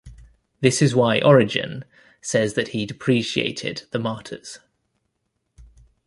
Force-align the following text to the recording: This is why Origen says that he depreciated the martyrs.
This 0.61 0.81
is 0.81 0.95
why 0.95 1.19
Origen 1.21 1.85
says 2.23 2.55
that 2.55 2.69
he 2.69 2.87
depreciated 2.87 3.83
the 3.91 3.99
martyrs. 3.99 4.57